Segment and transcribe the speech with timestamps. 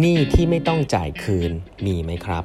[0.00, 1.52] หนี้ที่ไม่ต้องจ่ายคืน
[1.86, 2.44] มีไหมครับ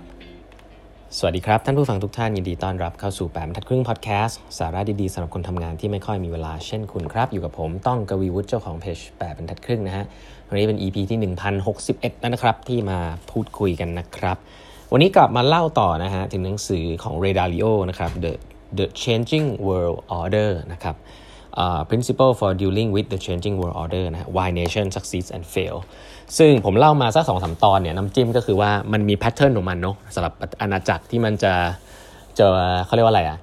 [1.17, 10.05] สวัสดีครับ ท่านผู้ฟังทุกท่านยินดีต้อนรับเข้าสู่แปมทัดครึ่งพอดแคสต์สาระดีๆสำหรับคนทำงานที่ไม่ค่อยมีเวลาเช่นคุณครับ อยู่กับผมต้องกวีวุฒิเจ้าของเพจแปมทัดครึ่งนะฮะ
[10.49, 11.19] วันนี้เป็น EP ที่
[11.69, 12.99] 1061แล้วนะครับ ที่มา
[13.31, 14.37] พูดคุยกันนะครับ
[14.91, 18.33] วันนี้กลับมาเล่าต่อนะฮะถึงหนังสือของ Ray Dalio นะครับ The
[18.77, 20.95] The Changing World Order นะครับ
[21.63, 25.77] uh, Principle for Dealing with the Changing World Order นะฮะ Why Nation Succeeds and Fail
[26.37, 31.53] ซึ่งผมเล่ามาสักสองสามตอนเนี่ยน้ำจิ้มก็คือว่ามันมี pattern ของมันเนาะสำหรับอาณาจักรที่มันจะ
[32.39, 32.45] จะ
[32.85, 33.37] เขาเรียกว่าอะไรอะ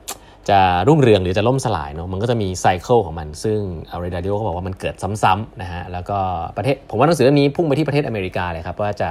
[0.49, 3.59] จะรุ่งเรืองหรือจะล่มสลายเนาะมันก็จะมี cycle ของมัน ซึ่ง
[3.91, 6.19] Ray Dalio เขาบอกว่ามันเกิดซ้ำๆนะฮะแล้วก็
[6.57, 9.11] ประเทศผมว่าหนังสือเล่มนี้พุ่งไปที่ประเทศอเมริกาเลยครับว่าจะ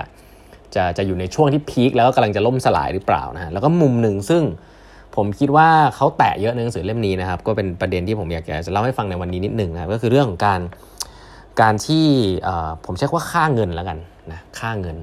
[0.75, 4.43] จะจะอยู่ในช่วงที่ peak แล้วก็กำลังจะล่มสลายหรือเปล่านะฮะแล้วก็มุมหนึ่งซึ่ง
[5.15, 10.59] ผมคิดว่าเขาแตะเยอะในหนังสือเล่มนี้นะครับ ก็เป็นประเด็นที่ผมอยากจะเล่าให้ฟังในวันนี้นิดหนึ่งนะครับก็คือเรื่องของการ
[11.61, 12.05] การที่
[12.85, 13.97] ผมใช้ว่าค่าเงินแล้วกัน
[14.31, 14.97] นะค่าเงิน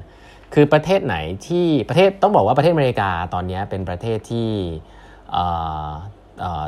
[0.55, 4.49] คือประเทศไหนที่ประเทศต้องบอกว่าประเทศอเมริกาตอนนี้เป็นประเทศที่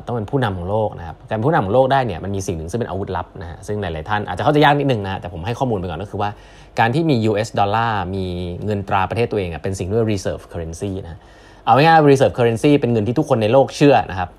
[0.07, 6.31] ต้องเป็นผู้นำของโลกนะครับการผู้นำของโลกได้เนี่ยมันมีสิ่งหนึ่งซึ่งเป็นอาวุธลับนะฮะซึ่งหลาย ๆ ท่านอาจจะเข้าใจยากนิดนึงนะแต่ผมให้ข้อมูลไปก่อนก็คือว่า
[6.79, 8.25] การที่มี US ดอลลาร์มี
[8.65, 11.21] เงินตราประเทศตัวเองเป็นสิ่งเรียก reserve currency นะ
[11.65, 14.31] เอาง่ายๆ reserve currency เป็นเงินที่ทุกคนในโลกเชื่อนะครับ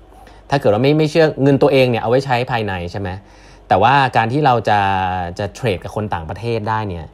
[0.50, 3.08] ถ้าเกิดเราไม่ไม่เชื่อเงินตัวเองเนี่ยเอาไว้ใช้ภายในใช่ไหม
[3.68, 4.80] แต่ว่าการที่เราจะ
[5.38, 7.06] จะเทรดกับคนต่างประเทศได้เนี่ย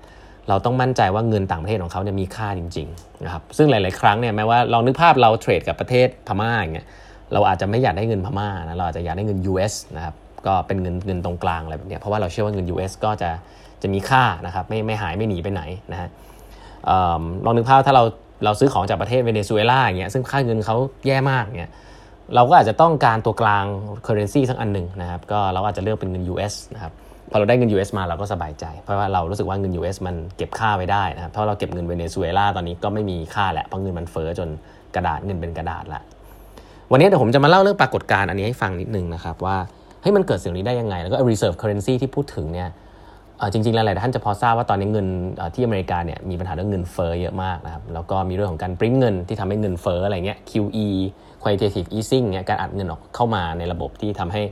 [0.48, 6.86] เราต้องมั่นใจว่าเงินต่างประเทศของเขาเนี่ยมีค่าจริงๆนะครับซึ่งหลาย ๆ ครั้งเนี่ยแม้ว่าลองนึกภาพเราเทรดกับประเทศพม่าอย่างเงี้ย
[7.32, 10.14] เราอาจจะไม่อยากได้เงินพม่านะเราอาจจะอยากได้เงิน US นะครับ
[10.46, 13.30] ก็เป็นเงินเงินตรงกลางอะไรแบบนี้เพราะว่าเราเชื่อว่าเงิน US ก็จะ
[13.82, 16.08] จะมีค่านะครับไม่ไม่หายไม่หนีไปไหนนะฮะ
[17.44, 18.04] ลองนึกภาพถ้าเรา
[18.44, 20.76] เราซื้อของจากประเทศเวเนซุเอลาอย่างเงี้ยซึ่งค่าเงินเขา
[21.06, 21.72] แย่มากเนี่ย
[22.34, 23.64] เราก็อาจจะต้องการตัวกลาง
[24.06, 26.92] currency สักอันหนึ่งนะครับก็เราอาจจะเลือกเป็นเงิน US นะครับ
[27.30, 34.48] พอเราได้เงิน US มาเราก็สบายใจ เพราะว่าเรารู้สึกว่าเงิน US มันเก็บค่าไว้ได้นะครับเพราะเราเก็บเงินเวเนซุเอลาตอนนี้ก็ไม่มีค่าแหละเพราะเงินมันเฟ้อจน
[34.94, 36.00] กระดาษเงินเป็นกระดาษละ
[36.90, 39.56] วันนี้เดี๋ยวผมจะมาเล่าเรื่องปรากฏการณ์อันนี้ให้ฟังนิดนึงนะครับว่า
[40.02, 42.68] เฮ้ยมันเกิดสิ่งนี้ได้ยังไง แล้วก็ reserve currency ที่พูดถึงเนี่ย
[43.52, 45.06] จริงๆแล้วหลายท่านจะพอทราบว่าตอนนี้เงิน
[45.54, 50.88] ที่อเมริกาเนี่ยมีปัญหาเรื่องเงินเฟ้อเยอะมากนะครับแล้วก็มีเรื่องของการปริ้นเงินที่ทำให้เงินเฟ้ออะไรเงี้ย QE
[51.42, 54.42] quantitative easing เนี่ยการอัดเงินออกเข้ามาในระบบที่ทำให้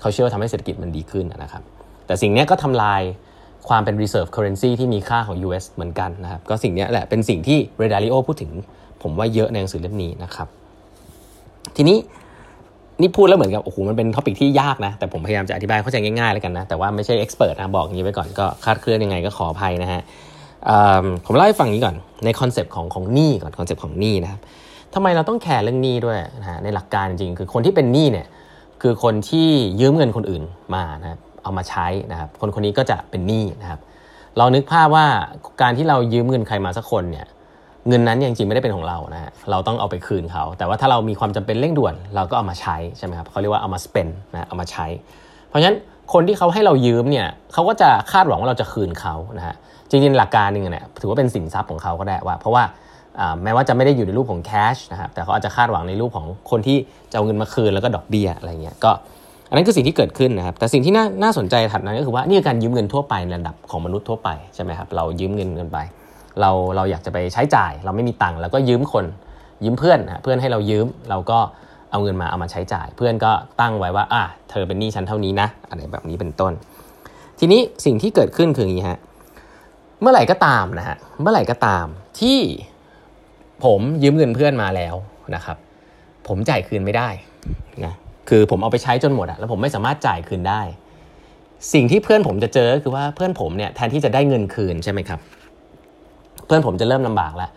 [0.00, 1.62] เขาเชื่อว่าทำให้เศรษฐกิจมันดีขึ้นนะครับ
[2.06, 3.02] แต่สิ่งนี้ก็ทำลาย
[3.68, 8.50] ความเป็น reserve currency ที่มีค่าของ US เหมือนกันนะครับก็สิ่งนี้แหละเป็นสิ่งที่ Ray Dalio พูดถึง
[9.02, 10.48] ผมว่าเยอะในหนังสือเล่มนี้นะครับ
[11.76, 11.96] ทีนี้
[13.00, 20.00] นี่พูดแล้วเหมือนกับโอ้โหมันเป็น topic ที่ยากนะ แต่ผมพยายามจะอธิบายเข้าใจง่ายๆแล้วกันนะ แต่ว่าไม่ใช่ expert นะบอกอย่างนี้ไว้ก่อนก็คาดเคลื่อนยังไงก็ขออภัยนะฮะ
[21.26, 24.40] ผมเล่าให้ฟังนี้ก่อนใน concept ของของหนี้ก่อน concept ของหนี้นะครับ
[24.94, 28.26] ทำไมเราต้องแคร์เรื่องหนี้ด้วยนะฮะในหลักการจริงคือคนที่เป็นหนี้เนี่ย
[28.82, 29.48] คือคนที่
[29.80, 30.42] ยืมเงินคนอื่น
[30.74, 33.80] มานะครับเอามาใช้นะครับคนคนนี้ก็จะเป็นหนี้นะครับ
[34.38, 35.06] เรานึกภาพว่า
[35.62, 37.26] การที่เรายืมเงินใครมาสักคนเนี่ย
[37.88, 44.86] เงินนั้นจริงๆไม่ได้เป็นของเรานะฮะเราต้องเอาไปคืนเขา แต่ว่าถ้าเรามีความจำเป็นเร่งด่วน เราก็เอามาใช้ใช่ไหมครับเขาเรียกว่าเอามา spend นะเอามาใช้
[45.48, 45.76] เพราะฉะนั้น
[46.12, 49.54] คนที่เขาให้เรายืมเนี่ยเขาก็จะคาดหวังว่าเราจะคืนเขานะฮะ
[49.90, 52.64] จริงๆหลักการหนึ่งเนี่ยถือว่าเป็นสินทรัพย์ของเขาก็ได้ว่า เพราะว่า
[53.42, 56.76] แม้ว่าจะไม่ได้อยู่ในรูปของแคชนะครับแต่เขาอาจจะคาดหวังในรูปของคนที่
[57.10, 58.90] จะเอาเงินมาคืนแล้วก็ดอกเบี้ยอะไรเงี้ยก็
[59.48, 65.78] อันนั้นคือสิ่งที่เกิดขึ้นนะครับแต่สิ่งที่น่าน่าสนใจถัดมาก็คือว่านี่คือการยืมเงินทั่วไปในระดับของมนุษย์ทั่วไปใช่ไหมครับเรายืมเงินเงินไป
[66.40, 69.04] เราเราอยากจะไปใช้จ่าย เราไม่มีตังค์เราก็ยืมคน
[69.64, 71.38] ยืมเพื่อนเพื่อนให้เรายืมเราก็
[71.90, 76.52] เอาเงินมาเอามาใช้จ่าย เพื่อนก็ตั้งไว้ว่าอะเธอเป็นหนี้ฉันเท่านี้นะอะไรแบบนี้เป็นต้น
[77.38, 78.98] ทีนี้สิ่งที่เกิดขึ้นคืออย่างนี้ฮะ
[80.00, 81.86] เมื่อไหร่ก็ตามนะฮะเมื่อไหร่ก็ตาม
[82.20, 82.38] ที่
[83.64, 84.94] ผมยืมเงินเพื่อนมาแล้ว
[85.34, 85.56] นะครับ
[86.28, 87.08] ผมจ่ายคืนไม่ได้
[87.84, 87.94] นะ
[88.28, 90.60] คือผมเอาไปใช้จนหมดอะแล้วผมไม่สามารถจ่ายคืนได้
[91.72, 95.20] สิ่งที่เพื่อนผมจะเจอคือว่าเพื่อนผมเนี่ยแทนที่จะได้เงินคืนใช่ไหมครับ
[96.46, 97.50] เพื่อนผมจะเริ่มลำบากแล้ว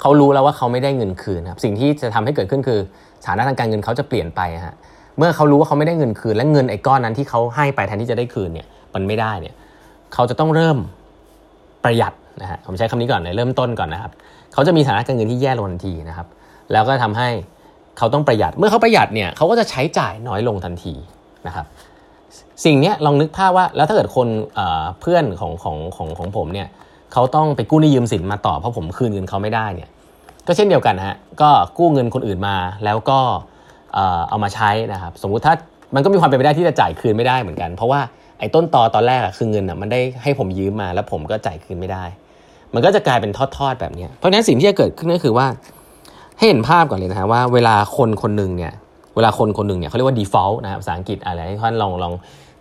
[0.00, 2.80] เขารู้แล้วว่าเขาไม่ได้เงินคืนครับสิ่งที่จะทำให้เกิดขึ้นคือ
[3.26, 4.74] ฐานะทางการเงินเขาจะเปลี่ยนไปฮะ
[5.18, 9.54] เมื่อเขารู้ว่าเขาไม่ได้เงินคืน และเงินไอ้ก้อนนั้นที่เขาให้ไปแทนที่จะได้คืนเนี่ยมันไม่ได้เนี่ย
[10.14, 10.78] เขาจะต้องเริ่ม
[11.84, 12.12] ประหยัด
[12.42, 14.12] นะฮะผมใช้คำนี้ก่อนเลยเริ่มต้นก่อนนะครับ
[14.52, 16.26] เขาจะมีฐานะการเงินที่แย่ลงทันทีนะครับ
[16.72, 17.28] แล้วก็ทำให้
[17.98, 20.94] เขาต้องประหยัดเมื่อเขาประหยัดเนี่ยเขาก็จะใช้จ่ายน้อยลงทันที
[21.46, 21.66] นะครับ
[22.64, 24.28] สิ่งนี้ลองนึกภาพว่าแล้วถ้าเกิดคน
[25.00, 26.68] เพื่อนของของของของผมเนี่ย
[27.14, 29.88] เขาต้องไปกู้หนี้ยืมสินมาต่อเพราะผมคืนเงินเขาไม่ได้เนี่ย
[30.46, 33.18] ก็เช่นเดียวกันฮะก็กู้เงินคนอื่นมาแล้วก็
[34.28, 35.54] เอามาใช้นะครับสมมุติถ้า
[35.94, 38.00] มันก็มีความเป็นไปได้ที่จะจ่ายคืนไม่ได้เหมือนกัน เพราะว่า
[38.38, 42.04] ไอ้ต้นตอตอนแรกอะคือเงินอะมันได้ให้ผมยืมมา แล้วผมก็จ่ายคืนไม่ได้
[42.74, 45.46] มันก็จะกลายเป็นทอดๆแบบนี้เพราะฉะนั้นสิ่งที่จะเกิดขึ้นก็คือว่า
[46.38, 48.72] ให้เห็นภาพก่อนเลยนะฮะว่าเวลาคนคนหนึ่งเนี่ย
[49.16, 52.12] เวลาคนคนหนึ่งเนี่ยเขาเรียกว่า default นะครับภาษาอังกฤษอะไรให้ท่านลองลอง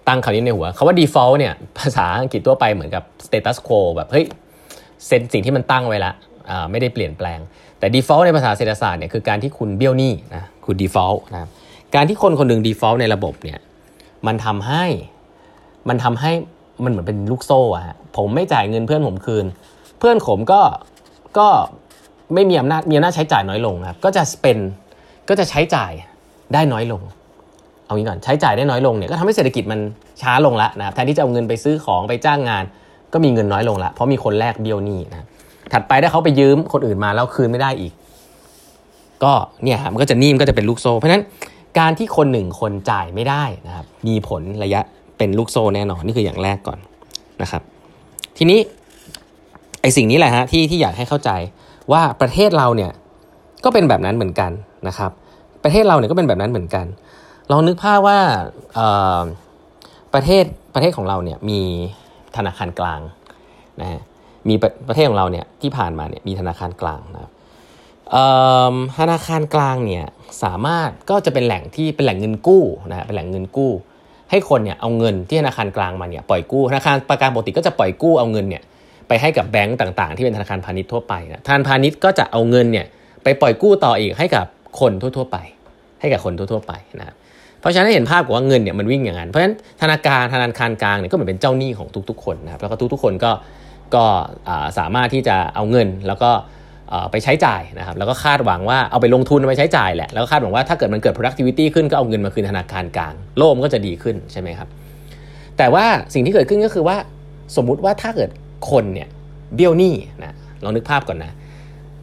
[0.07, 4.25] ตั้งคำนี้ในหัวคาว่า default เนี่ยภาษาอังกฤษทั่วไปเหมือนกับ status quo แบบเฮ้ย
[5.07, 6.13] เซนสิ่งที่มันตั้งไว้ละ
[6.71, 7.39] ไม่ได้เปลี่ยนแปลง
[7.79, 11.49] แต่ default ในภาษาเศรษฐศาสตร์เนี่ยคือการที่คุณเบี้ยวหนี้นะคือ default นะครับ
[11.95, 13.59] การที่คนคนหนึ่ง default ในระบบเนี่ย
[14.27, 14.85] มันทำให้
[15.89, 16.31] มันทำให้
[16.83, 19.45] มันเหมือนเป็นลูกโซ่อะผมไม่จ่ายเงินเพื่อนผมคืน
[19.99, 20.61] เพื่อนผมก็
[21.37, 21.47] ก็
[22.33, 24.57] ไม่มีอำนาจมีอำนาจใช้จ่ายน้อยลงครับก็จะเป็น
[25.29, 25.91] ก็จะใช้จ่าย
[26.53, 27.01] ได้น้อยลง
[27.85, 29.79] เอางี้ก่อนใช้จ่ายได้น้อยลงเนี่ยก็ทำให้เศรษฐกิจมัน
[30.21, 32.63] ช้าลงละนะครับแทนที่จะเอาเงินไปซื้อของไปจ้างงาน
[33.13, 35.27] ก็มีเงินน้อยลงละเพราะมีคนแลกเบี้ยวหนี้นะ
[35.73, 37.93] ถัดไปถ้าเขาไปยืมคนอื่นมาแล้วคืนไม่ได้อีก
[39.23, 39.33] ก็
[39.63, 41.23] เนี่ยมันก็จะนิ่มก็จะเป็นลูกโซ่ เพราะฉะนั้น
[41.79, 44.81] การที่คนหนึ่งคนจ่ายไม่ได้นะครับมีผลระยะ
[45.17, 46.79] เป็นลูกโซ่แน่นอนนี่คืออย่างแรกก่อน
[47.41, 47.61] นะครับ
[48.37, 48.59] ทีนี้
[49.81, 51.29] ไอสิ่งนี้แหละฮะที่ที่อยากให้เข้าใจ
[51.91, 52.91] ว่าประเทศเราเนี่ย
[53.63, 54.51] ก็เป็นแบบนั้นเหมือนกัน
[54.87, 55.11] นะครับ
[55.63, 56.85] ประเทศเราเนี่ยก็เป็นแบบนั้นเหมือนกัน
[57.51, 58.19] ลองนึกภาพว่า
[60.13, 60.43] ประเทศ
[60.73, 61.61] ประเทศของเราเนี่ยมี
[62.37, 63.01] ธนาคารกลาง
[63.81, 64.01] นะฮะ
[64.49, 64.55] มี
[64.87, 67.31] ประเทศของเราเนี่ยที่ผ่านมาเนี่ยมีธนาคารกลางนะครับ
[68.97, 70.05] ธนาคารกลางเนี่ย
[70.43, 73.71] สามารถก็จะเป็นแหล่งที่เป็นแหล่งเงินกู้นะฮะเป็นแหล่งเงินกู้
[74.29, 78.63] ให้คนเนี่ยเอาเงินที่ธนาคารกลางมาเนี่ยปล่อยกู้ธนาคารประกันปกติก็จะปล่อยกู้เอาเงินเนี่ย
[79.07, 82.85] ไปให้กับแบงก์ต่างๆ ที่เป็นธนาคารพาณิชย์ทั่วไปนะธนาคารพาณิชย์ก็จะเอาเงินเนี่ย
[83.23, 84.45] ไปปล่อยกู้ต่ออีกให้กับ
[84.79, 85.37] คนทั่วๆไป
[85.99, 87.15] ให้กับคนทั่วๆไปนะ
[87.63, 93.31] เพราะฉะนั้นเห็นภาพว่าเงินเนี่ยมันวิ่งอย่างนั้น เพราะฉะนั้นธนาคารธนาคารกลางเนี่ยก็เหมือนเป็นเจ้าหนี้ของทุกๆคนนะครับแล้วก็ทุกๆคนก็
[93.95, 94.03] ก็
[94.77, 96.29] สามารถที่จะเอาเงินแล้วก็
[97.11, 104.67] ไปใช้จ่ายนะครับแล้วก็คาดหวังว่าเอาไปลงทุนไปใช้จ่ายแหละแล้วก็คาดหวังว่าถ้าเกิดมันเกิด productivity ขึ้นก็เอาเงินมาคืนธนาคารกลางโลกก็จะดีขึ้นใช่ไหมครับ
[105.57, 106.97] แต่ว่าสิ่งที่เกิดขึ้นก็คือว่า
[107.55, 108.29] สมมุติว่าถ้าเกิด
[108.71, 109.07] คนเนี่ย
[109.55, 109.93] เบี้ยวหนี้
[110.23, 111.31] นะลองนึกภาพก่อนนะ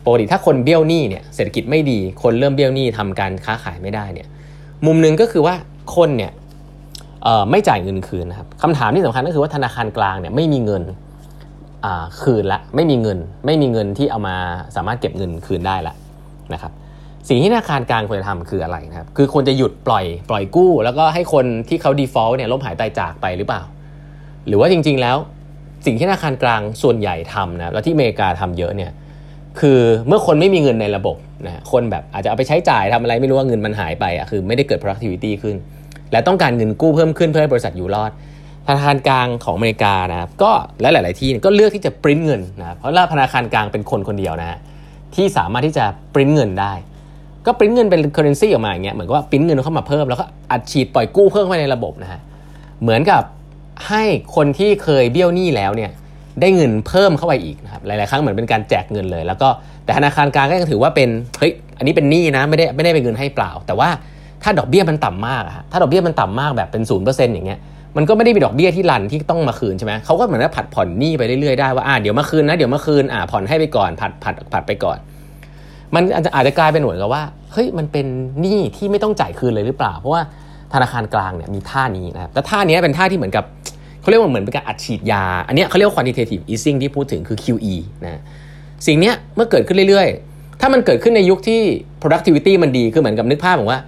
[0.04, 4.28] ปกติถ้าคนเบี้ยวหนี้เนี่ยเศรษฐกิจไม่ดีคนเริ่มเบี้ยวหนี้ทำการค้าขายไม่ได้เนี่ย
[4.86, 5.54] มุมหนึ่งก็คือว่า
[5.96, 6.32] คนเนี่ย
[7.50, 10.82] ไม่จ่ายเงินคืนนะครับคำถามที่สำคัญก็คือว่าธนาคารกลางเนี่ยไม่มีเงิน
[12.22, 14.36] คืนละไม่มีเงิน ไม่มีเงินที่เอามา
[14.76, 15.94] สามารถเก็บเงินคืนได้ละ
[16.52, 16.72] นะครับ
[17.28, 23.62] สิ่งที่ธนาคารกลางควรจะทำคืออะไรนะครับคือควรจะหยุดปล่อยปล่อยกู้ แล้วก็ให้คนที่เขา default เนี่ยล้มหายตายจากไปหรือเปล่า
[24.46, 25.16] หรือว่าจริง ๆ แล้ว
[25.86, 28.90] สิ่งที่ธนาคารกลางส่วนใหญ่ทำนะแล้วที่อเมริกาทำเยอะเนี่ย
[29.60, 31.16] คือเมื่อคนไม่มีเงินในระบบ
[31.46, 35.56] นะคนแบบอาจจะเอาไปใช้จ่ายทำอะไรไม่รู้ว่าเงินมันหายไปอะคือไม่ได้เกิด productivity ขึ้น
[36.12, 38.10] และต้องการเงินกู้เพิ่มขึ้นเพื่อให้บริษัทอยู่รอด
[38.66, 40.50] ธนาคารกลางของอเมริกานะครับก็
[40.80, 44.58] และหลาย ๆ ที่ก็เลือกที่จะปริ้นเงินนะเพราะว่าธนาคารกลางเป็นคนคนเดียวนะฮะ
[45.14, 46.72] ที่สามารถที่จะปริ้นเงินได้
[47.46, 52.20] ก็ปริ้นเงินเป็น currency ออกมาอย่างเงี้ยเหมือนกับว่าปริ้นเงินเข้ามาเพิ่มแล้วก็อัดฉีดปล่อยกู้เพิ่มเข้าไปในระบบนะฮะ
[52.82, 53.22] เหมือนกับ
[53.88, 54.02] ให้
[54.36, 55.90] คนที่เคยเบี้ยวหนี้แล้วเนี่ย
[56.40, 59.48] ได้เงินเพิ่มเข้าไปอีกนะครับหลาย ๆ ครั้งเหมือนเป็นการแจกเงินเลย แล้วก็
[59.84, 61.08] แต่ธนาคารกลางก็ยังถือว่าเป็น
[61.38, 63.88] เฮ้ยอันนี้เป็นหนี้นะไม่ได้ไม่ได้เป็นเงินให้เปล่า แต่ว่า
[64.42, 67.58] ถ้าดอกเบี้ยมันต่ำมากอะถ้าดอกเบี้ยมันต่ำมากแบบเป็นศูนย์เปอร์เซ็นต์อย่างเงี้ย
[67.96, 74.98] มันก็ไม่ได้มีดอกเบี้ยที่รันที่ต้องมาคืนใช่ไหมเขาก็เหมือนว่าผัดผ่อนหนี้ไปเรื่อย ๆ ได้ว่าอ่าเดี๋ยวมาคืนนะเดี๋ยวมาคืนอ่าผ่อนให้ไปก่อนผัดผัดผัดไปก่อน
[75.94, 77.22] มันอาจจะอาจจะกลายเป็นหน่วยกับว่า
[77.52, 78.06] เฮ้ยมันเป็น
[78.40, 80.22] หนี้ที่ไม่ต้องจ่ายคืนเลยหรือเปล่า เพราะว่า
[80.72, 83.44] ธนาคารกลางเนี่ยมีท่านี้นะครับแต่ท่านี้เป็นท่าที่เหมือนกับ
[84.00, 87.74] เขาเรียกว่าเหมือนเป็นการอัดฉีดยา อันนี้เขาเรียกว่า quantitative easing ที่พูดถึงคือ QE
[88.04, 88.20] นะ
[88.86, 91.60] สิ่งนี้เมื่อเกิดขึ้นเรื่อยๆ ถ้ามันเกิดขึ้นในยุคที่
[92.02, 93.80] productivity มันดีคือเหมือนกับนึกภาพผมว่า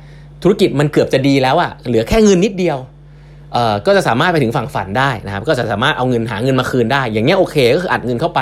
[0.42, 2.78] ธุรกิจมันเกือบจะดีแล้วอะเหลือแค่เงินนิดเดียว
[3.52, 8.40] เอ่อก็จะสามารถไปถึงฝั่งฝันได้นะครับก็จะสามารถเอาเงินหาเงินมาคืนได้ อย่างเงี้ยโอเคก็คืออัดเงินเข้าไป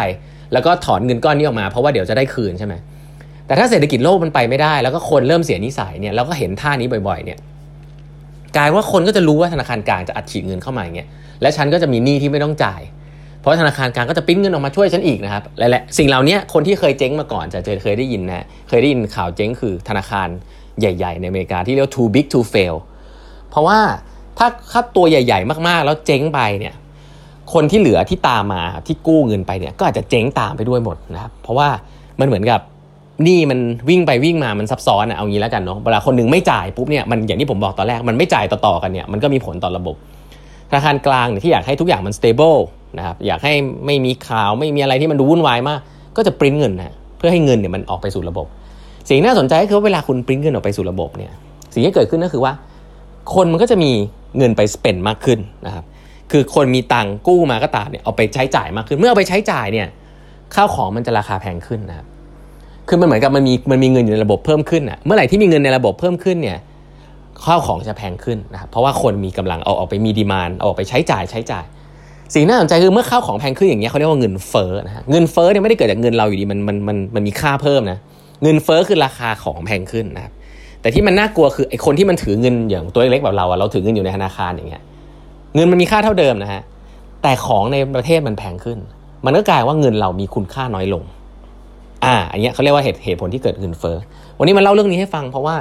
[0.53, 2.75] แล้วก็ถอนเงินก้อนนี้ออกมาเพราะว่าเดี๋ยวจะได้คืนใช่ไหม
[3.47, 7.39] แต่ถ้าเศรษฐกิจโลกมันไปไม่ได้ แล้วก็คนเริ่มเสียนิสัยเนี่ยแล้วก็เห็นท่านี้บ่อยๆเนี่ย
[8.57, 11.09] กลายว่าคนก็จะรู้ว่าธนาคารกลางจะอัดฉีดเงินเข้ามาอย่างเงี้ย
[11.43, 12.83] และฉันก็จะมีหนี้ที่ไม่ต้องจ่าย
[13.39, 20.29] เพราะธนาคารกลางก็จะปิ้นเงินออกมาช่วยฉันอีกนะครับและและสิ่งเหล่านี้คนที่เคยเจ๊งมาก่อนจะเจอเคยได้ยินนะเคยได้ยินข่าวเจ๊งคือธนาคาร
[20.81, 22.77] ใหญ่ ๆ ในอเมริกาที่เรียก too big to fail
[23.51, 23.79] เพราะว่า
[24.39, 26.75] ถ้าค่าตัวใหญ่ ๆ มากๆ แล้วเจ๊งไปเนี่ย
[27.53, 31.69] คนที่เหลือที่ตามมาที่กู้เงินไปเนี่ยก็อาจจะเจ๊งตามไปด้วยหมดนะครับเพราะว่า
[32.21, 32.61] มันเหมือนกับ
[33.27, 33.59] นี่มัน
[33.89, 39.97] วิ่งไปวิ่งมามันซับซ้อนอะเอางี้แล้วกันเนาะเวลาคนหนึ่งไม่จ่ายปุ๊บเนี่ยมันอย่างที่ผมบอกตอนแรกมันไม่จ่ายต่อๆกันเนี่ยมันก็มีผลต่อระบบ
[40.71, 42.59] ธนาคารกลางเนี่ยที่อยากให้ทุกอย่างมัน stable
[42.99, 43.53] นะครับอยากให้
[43.87, 45.81] ไม่มีข่าวไม่มีอะไรที่มันดูวุ่นวายมาก
[46.17, 48.47] ก็จะปริ้นเงินนะเพื่อให้เงินเนี่ยมันออกไปสู่ระบบ
[49.09, 51.33] สิ่งน่าสนใจก็คือเวลาคุณปริ้นเงินออกไปสู่ระบบเนี่ย
[51.73, 52.53] สิ่งที่เกิดขึ้นก็คือว่า
[53.35, 53.91] คนมันก็จะมี
[54.39, 55.85] เงินไปสเปนมากขึ้นนะครับ
[56.33, 59.89] คือคนมีตังกู้มาก็ตามเนี่ยเอาไปใช้จ่ายมากขึ้น เมื่อเอาไปใช้จ่ายเนี่ย
[60.55, 62.07] ข้าวของมันจะราคาแพงขึ้นนะครับ
[62.91, 66.59] คือมันเหมือนกับมันมีมันมีเงินอยู่ในระบบเพิ่มขึ้นอะเมื่อไหร่ที่มีเงินในระบบเพิ่มขึ้นเนี่ย
[67.45, 71.65] ข้าวของจะแพงขึ้นนะครับเพราะว่าคนมีกำลังเอาออกไปมีดีมานเอาออกไปใช้จ่ายใช้จ่าย
[72.35, 77.99] สิ่งน่าสนใจคือเมื่อข้าวของแพงขึ้นอย่างเงี้ยเขาเรียกว่าเงินเฟ้อนะฮะเงินเฟ้อเนี่ยไม่ได้เกิดจากเงินเราอยู่ดีมันมันมันมันมีค่าเพิ่มนะ
[78.43, 80.33] เงินเฟ้อคือราคาของแพงขึ้นนะครับ
[80.81, 84.83] แต่ที่มันน่ากลัวคือไอ้คนที่มันถือเงินอย่างตัวเล็กแบบเราอะเราถือเงินอยู่ในธนาคารอย่างเงี้ย
[85.55, 86.63] เงินมันมีค่าเท่าเดิมนะฮะ
[87.23, 88.79] แต่ของในประเทศมันแพงขึ้น
[89.25, 91.03] มันก็กลายว่าเงินเรามีคุณค่าน้อยลง
[92.05, 93.97] อ่าอันนี้เขาเรียกว่าเหตุเหตุผลที่เกิดเงินเฟ้อ
[94.39, 95.57] วันนี้มาเล่าเรื่องนี้ให้ฟังเพราะว่า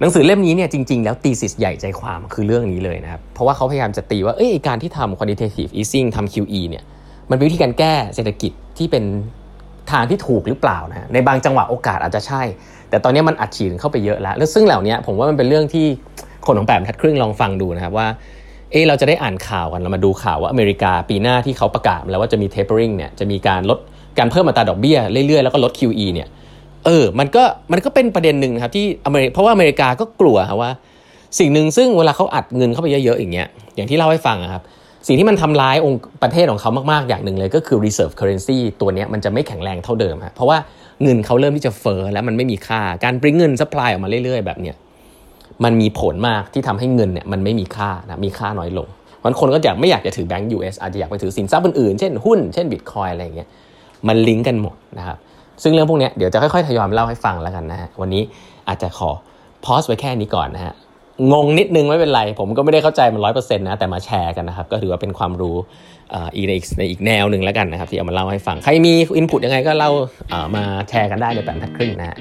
[0.00, 6.84] หนังสือเล่มนี้เนี่ยจริง ๆ แล้วตีสิสใหญ่ใจความคือเรื่องนี้เลยนะครับ เพราะว่าเขาพยายามจะตีว่าเอ้ยการที่ทำ quantitative easing ทำ QE เนี่ย
[7.30, 9.04] มันเป็นวิธีการแก้เศรษฐกิจที่เป็น
[9.90, 12.42] ทางที่ถูกหรือเปล่านะในบางจังหวะโอกาสอาจจะใช่
[12.90, 15.86] แต่ตอนนี้มันอัดฉีดเข้าไปเยอะแล้วแล้วซึ่งเหล่านี้ผมว่ามันเป็นเรื่องที่
[16.46, 18.08] คนของแปดทัดครึ่งลองฟังดูนะครับว่า
[18.72, 23.78] เออเราจะได้อ่านข่าวกันเรามาดูข่าวว่าอเมริกาปีหน้าที่เขาประกาศแล้วว่าจะมี tapering เนี่ยจะมีการลด
[24.18, 26.28] การเพิ่มอัตราดอกเบี้ยเรื่อยๆ แล้วก็ลด QE เนี่ย
[26.86, 30.70] เออมันก็มันก็เป็นประเด็นหนึ่งครับที่อเมริกเพราะว่าอเมริกาก็กลัวครับว่า
[31.38, 34.62] สิ่งหนึ่งซึ่งเวลาเขาอัดเงินเข้าไปเยอะๆอย่างเงี้ยอย่างที่เล่าให้ฟังครับ
[35.06, 40.58] สิ่งที่มันทำร้ายองค์ประเทศของเขามากๆ อย่างหนึ่งเลยก็คือ reserve currency ตัวนี้มันจะไม่แข็งแรงเท่าเดิมครับเพราะว่า
[41.02, 44.76] เงินเขาเริ่มที่จะเฟ้อแล้วมันไม่มีค่าการปริ้นเงิน supply ออกมาเรื่อยๆ แบบเนี้ย
[45.64, 48.88] มันมีผลมากที่ทำให้เงินเนี่ยมันไม่มีค่านะมีค่าน้อยลง
[49.24, 53.48] บางคนก็อยากไม่อยากจะถือแบงก์ US อาจจะอยากไปถือสินทรัพย์อื่นๆ เช่นหุ้น เช่นบิตคอยอะไรอย่างเงี้ย
[54.08, 55.16] มันลิงก์กันหมดนะครับ
[55.62, 58.22] ซึ่งเรื่องพวกนี้เดี๋ยวจะค่อยๆทยอยมเล่าให้ฟังแล้วกันนะฮะวันนี้
[58.68, 59.10] อาจจะขอ
[59.64, 60.74] พอสไว้แค่นี้ก่อนนะฮะ
[61.32, 65.56] งงนิดนึงไม่เป็นไร ผมก็ไม่ได้เข้าใจมันร้อยเปอร์เซ็นต์นะแต่มาแชร์กันนะครับ ก็ถือว่าเป็นความรู้
[66.36, 69.90] อีกในอีกแนวหนึ่งแล้วกันนะครับ ที่เอามาเล่าให้ฟัง ใครมีอินพุตยังไงก็เล่า
[70.56, 72.16] มาแชร์กันได้ในแปมทัดครึ่งนะฮะ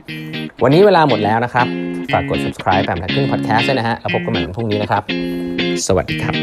[0.64, 1.68] วันนี้เวลาหมดแล้วนะครับ
[2.12, 5.04] ฝากกด subscribe แปมทัดครึ่ง podcast ด้วยนะฮะแล้วพบกันใหม่วันพรุ่งนี้นะครับ
[5.88, 6.36] สวัสดีครับ